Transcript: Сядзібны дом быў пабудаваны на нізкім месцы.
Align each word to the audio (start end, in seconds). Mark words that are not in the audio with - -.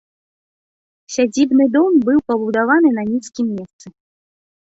Сядзібны 1.15 1.67
дом 1.75 1.99
быў 2.09 2.17
пабудаваны 2.31 2.89
на 2.97 3.03
нізкім 3.11 3.47
месцы. 3.59 3.85